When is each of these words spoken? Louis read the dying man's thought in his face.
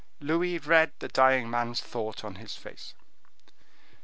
Louis 0.19 0.57
read 0.57 0.93
the 0.97 1.09
dying 1.09 1.47
man's 1.47 1.79
thought 1.79 2.23
in 2.23 2.33
his 2.37 2.55
face. 2.55 2.95